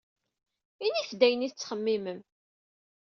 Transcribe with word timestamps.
Init-d 0.85 1.21
ayen 1.25 1.45
ay 1.45 1.51
tettxemmimem. 1.51 2.19